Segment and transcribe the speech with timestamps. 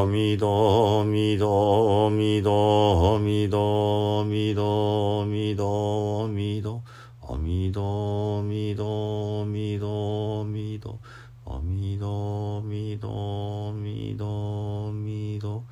[0.00, 6.82] どみどみどみどみどみどみどみど
[7.28, 10.98] あみどみどみどみど
[11.44, 15.64] あみどみどみどみど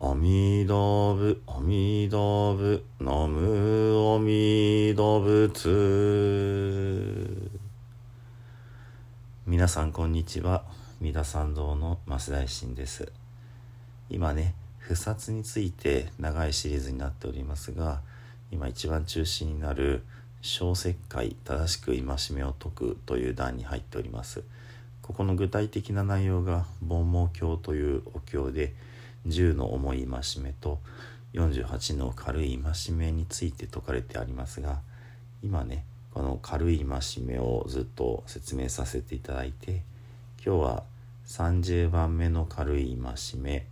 [0.00, 5.68] あみどぶあみどぶナムアミダ仏
[9.46, 10.64] 皆さんこんにちは
[11.00, 13.12] 三田参道の増大臣です
[14.10, 18.00] 今ね不殺について長いシリーズになっておりますが
[18.50, 20.02] 今一番中心になる
[20.42, 24.42] 小石灰正しく戒めを解くという段に入っております。
[25.02, 28.74] ここの具体的な内容が煩悩経というお経で
[29.26, 30.78] 10の重い戒めと
[31.34, 34.80] 48の軽い戒めについて説かれてありますが
[35.42, 39.82] 今ねこの軽い戒めをずっと説明させていただいて
[40.44, 40.82] 今日は
[41.26, 43.66] 30番目の軽い戒め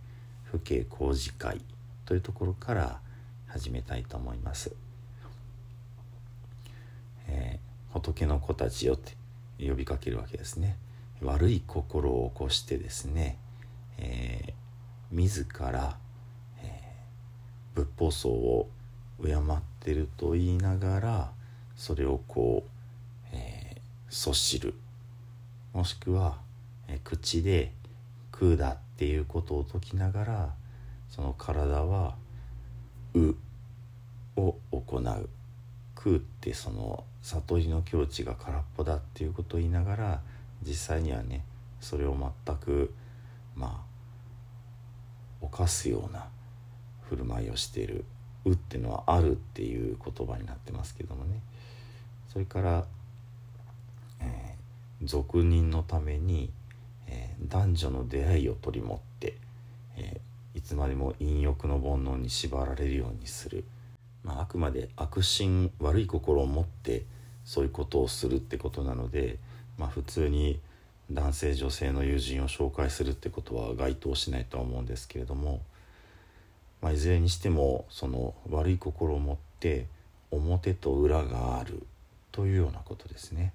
[0.51, 1.61] 父兄工事会
[2.05, 2.99] というところから
[3.47, 4.71] 始めたいと思います。
[7.27, 9.15] えー、仏の子たちよって
[9.59, 10.77] 呼びかけるわけですね。
[11.21, 13.37] 悪い心を起こしてですね、
[13.99, 15.97] えー、自ら、
[16.63, 18.69] えー、仏法僧を
[19.23, 19.37] 敬っ
[19.81, 21.31] てると言いながら
[21.75, 22.69] それをこう、
[23.33, 24.73] えー、そしる
[25.73, 26.37] もしくは、
[26.87, 27.73] えー、口で
[28.39, 30.55] 「空だ」っていうことを説きながら
[31.09, 32.15] その体は
[33.13, 33.35] 「う」
[34.37, 35.29] を行う
[35.95, 40.21] 「空」ってその悟りの境地が空っぽだっていうことを言いながら
[40.61, 41.43] 実際にはね
[41.81, 42.93] それを全く
[43.55, 43.89] まあ
[45.41, 46.29] 犯すような
[47.01, 48.05] 振る舞いをしている
[48.45, 51.41] 「う」っていうのは「ある」っていう言葉になってますけどもね。
[52.31, 52.85] それから、
[54.19, 56.51] えー、俗人のために、
[57.47, 59.35] 男女の出会いを取り持って、
[59.97, 63.63] えー、いつまでも陰欲の煩悩に縛られるようにする、
[64.23, 67.03] まあ、あくまで悪心悪い心を持って
[67.45, 69.37] そういうことをするってことなので、
[69.77, 70.59] まあ、普通に
[71.11, 75.61] 男性女性の友人を紹介するってことは該当しないとは思うんですけれども、
[76.81, 79.87] まあ、いずれにしてもその悪い心を持って
[80.29, 81.81] 表と裏がある
[82.31, 83.53] というようなことですね。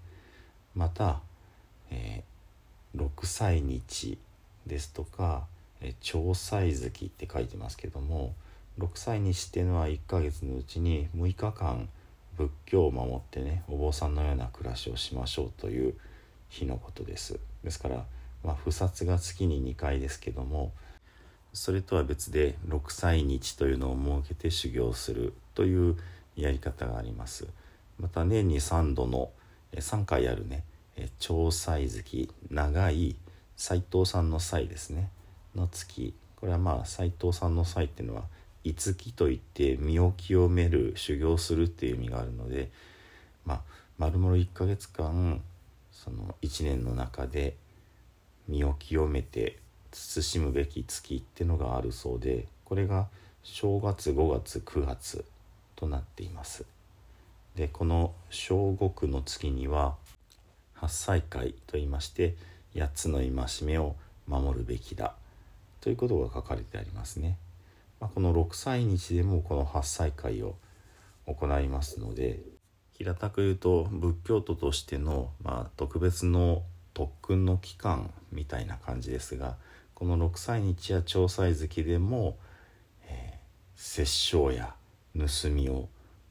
[0.74, 1.20] また、
[1.90, 2.33] えー、
[2.96, 4.18] 6歳日
[4.66, 5.46] ですとか
[5.80, 8.34] 「えー、長歳月」って書いてますけども
[8.78, 11.88] 6歳日っていうのは1ヶ月のうちに6日間
[12.36, 15.94] 仏教を守ってねお坊さんのような暮らしをしましょうという
[16.48, 17.38] 日のことです。
[17.62, 18.04] ですから、
[18.42, 20.72] まあ、不殺が月に2回ですけども
[21.52, 25.96] それとは別で6歳日というのを設けて修行するという
[26.36, 27.46] やり方があります。
[27.98, 29.30] また年に3度の
[29.72, 30.64] 3回あるね
[31.18, 33.16] 長歳月長い
[33.56, 35.10] 斎藤さんの歳ですね。
[35.54, 36.14] の月。
[36.36, 38.24] これはまあ斎藤さんの歳っていうのは
[38.64, 42.70] 五木といって身を清める修行するっていう意味があるので
[43.44, 43.60] まあ
[43.98, 45.40] 丸々1ヶ月間
[45.92, 47.56] その1年の中で
[48.48, 49.58] 身を清めて
[49.92, 53.06] 慎むべき月っていうのがあるそうでこれが
[53.42, 55.24] 正月5月9月
[55.76, 56.64] となっています。
[57.54, 59.94] でこの正国の月には
[60.74, 62.36] 八歳会といいまして
[62.74, 63.30] 8つの戒
[63.62, 63.96] めを
[64.26, 65.14] 守るべきだ。
[65.84, 67.36] ということが書かれてありますね、
[68.00, 70.56] まあ、この6歳日でもこの八歳会を
[71.26, 72.40] 行いますので
[72.92, 76.62] 平たく言うと仏教徒としての、まあ、特別の
[76.94, 79.56] 特訓の期間みたいな感じですが
[79.94, 82.38] この6歳日や長歳月でも、
[83.06, 84.74] えー、殺生や
[85.14, 85.88] 盗みを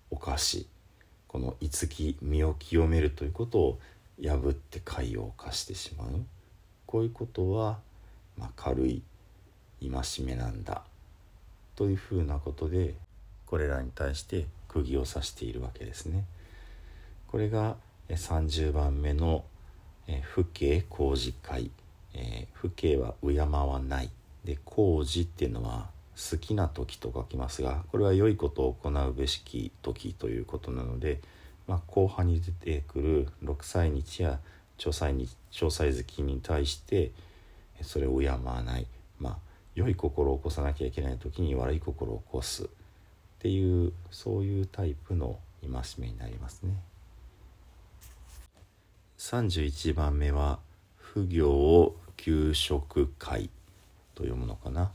[0.10, 0.68] 犯し
[1.28, 3.80] この五木身を清めるということを
[4.22, 6.08] 破って海を犯してしまう。
[6.86, 7.80] こういうことは、
[8.38, 9.02] まあ、軽い
[9.82, 10.84] 戒めなんだ。
[11.76, 12.96] というふうなことで
[13.48, 16.26] これらに対して釘を刺しているわけですね。
[17.28, 17.76] これが
[18.10, 19.44] 30番目の
[20.36, 21.72] 「父兄工事会」
[22.14, 24.10] えー、父兄は敬わない。
[24.44, 31.22] で工事っていうのは好きな時と書きますがこれは良いことを行うべしき時ということなので、
[31.68, 34.40] まあ、後半に出てくる6歳日や
[34.78, 37.12] 長歳日長歳月に対して
[37.82, 38.88] それを敬わない
[39.20, 39.38] まあ
[39.76, 42.68] 良い心を起こさなきゃいけない時に悪い心を起こすっ
[43.40, 46.76] ていうそういうタイプの戒めになりますね。
[49.18, 50.60] 31番目は
[50.98, 53.50] 「不行給食会」
[54.16, 54.92] と読むのかな。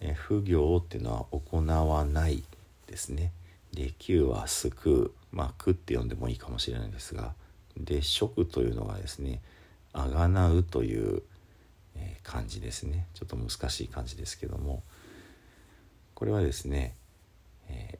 [0.00, 2.42] え不行っていうのは行わない
[2.86, 3.32] ですね。
[3.72, 7.34] で給は救うまあ「く」って読んでもいいかもしれないですが
[7.76, 9.42] で食というのがですね
[9.92, 11.22] 「あがなう」という
[11.96, 14.82] えー、漢字ですねちょっと難しい漢字ですけども
[16.14, 16.94] これはですね、
[17.68, 17.98] え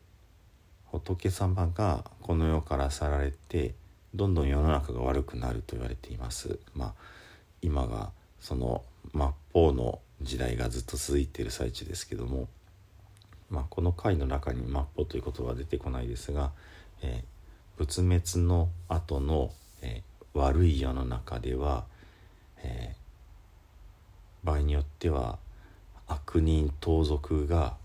[0.86, 3.74] ー、仏様がこの世から去られて
[4.14, 6.60] どんどん世の中が悪くなると言われています。
[6.72, 6.94] まあ、
[7.62, 9.20] 今がその末
[9.52, 12.46] 法の時代がずっと続いている最中ですけども、
[13.50, 16.52] まあ、この回の中に末法という言葉は出てこないですが、
[17.04, 19.52] えー、仏滅の後の、
[19.82, 21.84] えー、悪い世の中では、
[22.62, 25.38] えー、場合によっては
[26.06, 27.76] 悪人盗賊が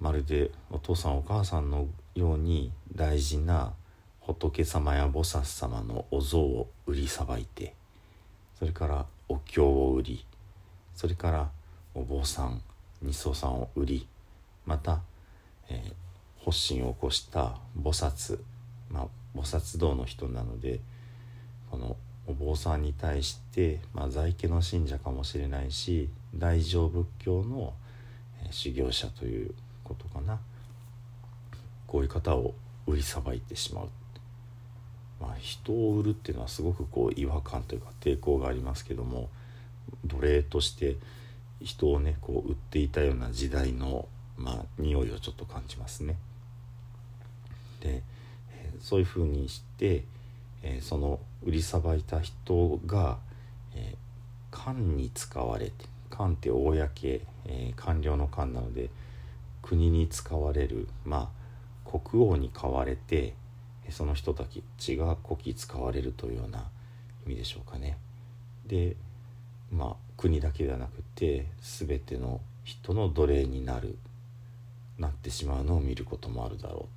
[0.00, 3.72] まるでお父さんお母さんのように大事な
[4.20, 7.74] 仏様や菩薩様のお像を売りさばいて
[8.58, 10.24] それからお経を売り
[10.94, 11.50] それから
[11.94, 12.60] お坊さん
[13.02, 14.08] 二層さんを売り
[14.66, 15.00] また、
[15.68, 15.92] えー、
[16.46, 18.38] 発心を起こした菩薩、
[18.88, 19.06] まあ、
[19.36, 20.80] 菩薩道の人なので
[21.70, 21.96] この
[22.26, 27.74] お坊さんに対して、まあ、在家の信者かもしれないし大乗仏教の、
[28.50, 30.38] 修行者ということかな
[31.88, 32.54] こういう方を
[32.86, 33.88] 売りさばいてしまう、
[35.20, 39.30] まあ、人を売るっていうのはすごくこう違和感というか抵抗がありますけども
[40.04, 40.96] 奴隷として
[41.60, 44.06] 人をねこう売っていたような時代の
[44.36, 46.16] まあ匂いをちょっと感じますね。
[47.86, 48.02] で、
[48.50, 50.04] え、そういうふうにして、
[50.62, 53.18] え、その売りさばいた人が、
[53.74, 55.72] えー、に使われて
[56.10, 56.74] 官って公、
[57.44, 58.90] え、官僚の官なので
[59.62, 61.30] 国に使われるま
[61.86, 63.34] あ国王に買われて
[63.90, 64.44] その人た
[64.78, 66.64] ちが古希使われるというような
[67.26, 67.98] 意味でしょうかね。
[68.66, 68.96] で
[69.70, 73.96] まあ国だけではなくて全ての人の奴隷になる
[74.98, 76.95] なってしまうのを見ることもあるだろう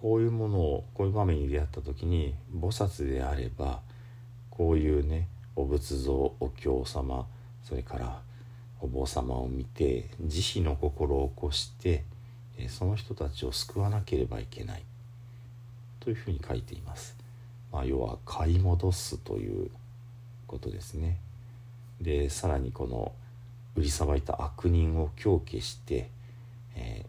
[0.00, 3.80] こういうものをこういう場面に出会った時に菩薩であれば
[4.50, 7.26] こういうねお仏像お経様
[7.64, 8.20] それから
[8.80, 12.04] お坊様を見て慈悲の心を起こして
[12.68, 14.84] その人たちを救わなければいけない
[15.98, 17.16] というふうに書いています。
[17.72, 19.70] まあ、要は買い戻すという
[20.46, 21.18] ことですね。
[22.00, 23.12] でさらにこの
[23.74, 26.08] 売りさばいた悪人を狂気して、
[26.76, 27.06] えー、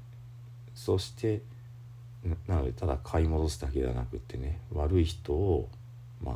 [0.74, 1.42] そして
[2.48, 5.70] なのでただ買い戻すだけではなくってね悪い人を
[6.22, 6.36] まあ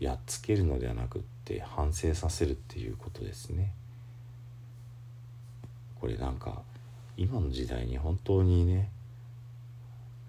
[0.00, 3.72] やっつけるのではなくって反省させるっていうことですね。
[6.00, 6.62] これなんか
[7.16, 8.90] 今の時代に本当にね、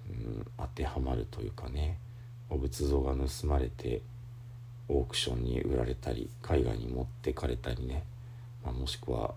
[0.09, 1.99] うん、当てはまるというかね
[2.49, 4.01] お仏像が盗まれて
[4.87, 8.03] オークションに売られたり海外に持ってかれたりね、
[8.65, 9.35] まあ、もしくは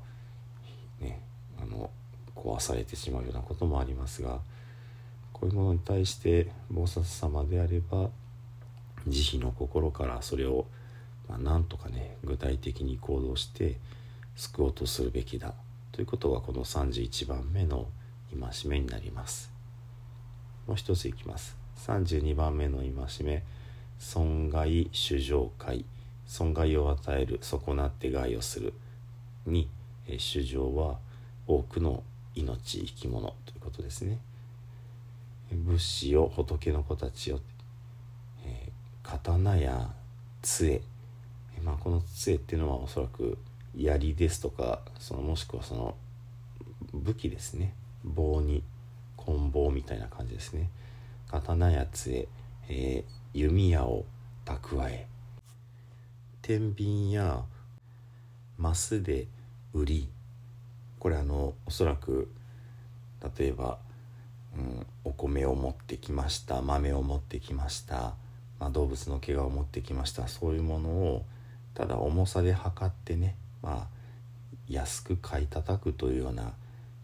[0.98, 1.20] ね
[1.60, 1.90] あの
[2.34, 4.40] 壊されてしまうようなこともありますが
[5.32, 8.10] こういうものに対して菩薩様であれば
[9.06, 10.66] 慈悲の心からそれを、
[11.28, 13.78] まあ、なんとかね具体的に行動して
[14.36, 15.54] 救おうとするべきだ。
[15.90, 17.86] ということがこの31番目の
[18.30, 19.50] 戒めになります。
[20.66, 21.56] もう一ついきます。
[21.86, 22.92] 32番目の戒
[23.24, 23.42] め
[23.98, 25.84] 損害主情界
[26.26, 28.72] 損害を与える損なって害をする。
[29.46, 29.68] に
[30.18, 30.98] 主情は
[31.46, 32.02] 多くの
[32.34, 34.18] 命生き物ということですね。
[35.54, 37.40] 物資よ仏の子たちよ、
[38.44, 39.90] えー、刀や
[40.40, 40.82] 杖、
[41.62, 43.38] まあ、この杖っていうのはおそらく
[43.76, 45.94] 槍ですとかそのもしくはその
[46.92, 47.74] 武器ですね。
[48.04, 48.62] 棒に
[49.16, 50.68] 棍棒みたいな感じですね。
[51.28, 52.28] 刀や杖、
[52.68, 54.04] えー弓矢を
[54.44, 55.06] 蓄え。
[56.42, 57.44] 天秤や
[58.58, 59.26] マスで
[59.72, 60.08] 売り。
[60.98, 62.30] これあのおそらく
[63.38, 63.78] 例えば、
[64.54, 64.81] うん、
[65.22, 68.14] 米を持ってきました豆を持ってきました、
[68.58, 71.24] まあ、動物の毛皮を持ってきましたそういうものを
[71.74, 73.86] ただ重さで測ってね、まあ、
[74.68, 76.52] 安く買い叩くというような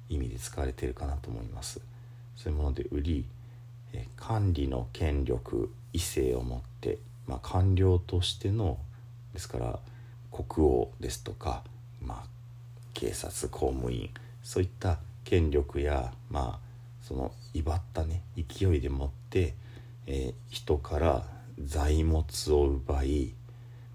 [0.09, 1.81] 意味で使われているかなと思います。
[2.37, 3.25] そういうもので売り
[4.17, 8.79] 管理の権力異性を持って、まあ、官僚としての
[9.33, 9.79] ですから
[10.31, 11.65] 国王ですとか、
[12.01, 12.29] まあ、
[12.95, 14.11] 警察公務員
[14.43, 16.68] そういった権力や、まあ、
[17.09, 19.55] その威張ったね勢いでもって、
[20.07, 21.25] えー、人から
[21.59, 23.33] 財物を奪い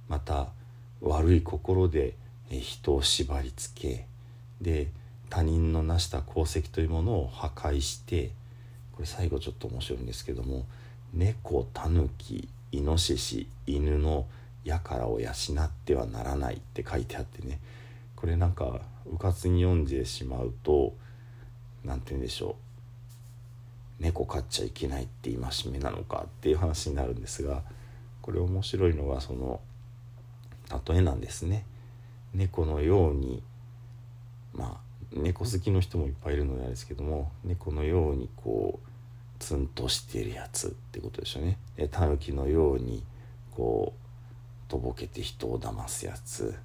[0.09, 0.47] また
[0.99, 2.15] 悪い心で
[2.49, 4.07] 人を縛りつけ
[4.61, 4.89] で
[5.29, 8.31] 他人の成した功績というものを破壊して
[8.93, 10.65] これ最後ちょっと面白いんですけども
[11.13, 14.25] 猫タヌキイノシシ犬の
[14.65, 17.59] 輩を養ってはならないって書いてあってね
[18.15, 20.95] これなんかうかつに読んでしまうと
[21.83, 22.72] 何て言うんでしょう。
[24.03, 27.63] 猫飼っちゃいけないって戒めなのかっていう話になるんですが
[28.21, 29.61] これ面白いのがその
[30.87, 31.65] 例えなんですね。
[32.33, 33.43] 猫のように
[34.53, 34.77] まあ
[35.13, 38.87] 猫好きの人もいっぱいいるのであれですけども猫のようにこう
[39.39, 41.57] ツンとしてるやつってことでしょうね。
[41.91, 43.03] タヌキのように
[43.51, 46.55] こうとぼけて人を騙すやつ。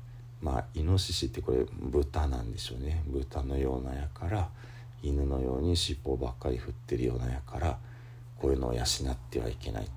[0.40, 3.02] まあイノシシってこれ豚なんでしょうね。
[3.06, 4.48] 豚のようなやから
[5.02, 7.78] 犬のように尻尾ばっかり振ってるようなやから
[8.38, 9.88] こういうのを養ってはいけない。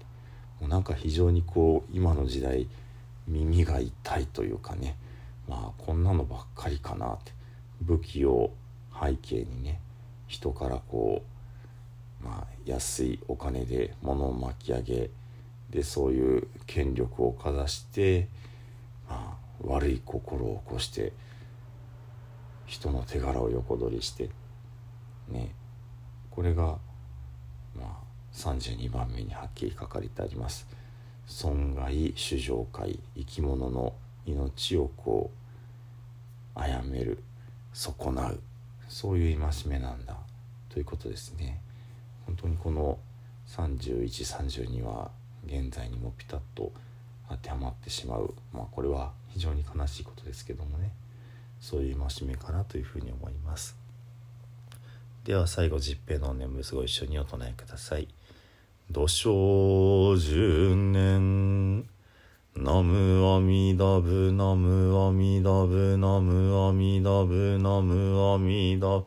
[0.59, 2.67] もうなんか非常にこう今の時代
[3.27, 4.95] 耳が痛いというかね
[5.47, 7.33] まあこんなのばっかりかなって。
[7.81, 8.51] 武器を
[8.93, 9.79] 背景にね
[10.27, 11.23] 人からこ
[12.21, 15.09] う、まあ、安いお金で物を巻き上げ
[15.71, 18.27] でそういう権力をかざして、
[19.09, 21.11] まあ、悪い心を起こして
[22.65, 24.29] 人の手柄を横取りして
[25.31, 25.55] ね
[26.29, 26.77] これが、
[27.75, 27.87] まあ、
[28.33, 30.67] 32番目にはっきり書かれてあります。
[31.27, 33.93] 損害主情界生き物の
[34.25, 35.31] 命をこ
[36.55, 37.23] う殺める
[37.73, 38.39] 損なう。
[38.87, 40.17] そういう戒めなんだ。
[40.69, 41.61] ということですね。
[42.25, 42.97] 本当にこの
[43.47, 45.11] 3132は
[45.45, 46.71] 現在にもピタッと
[47.29, 48.33] 当てはまってしまう。
[48.53, 50.93] まあこれは非常に悲しいことですけどもね。
[51.59, 53.80] そういう戒めかなというふうに思います。
[55.23, 58.07] では最後十平の念仏ご一緒にお唱えください。
[58.89, 61.85] 土生十年
[62.55, 69.05] ナムアミダブナムアミダブナムアミダブナムアミダブ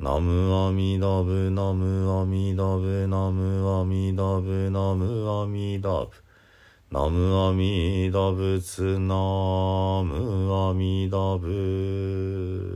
[0.00, 6.10] ナムアミダブナムアミダブナムアミダブナムアミダブ
[6.90, 9.14] ナムアミダブツナ
[10.04, 12.75] ムアミダブ。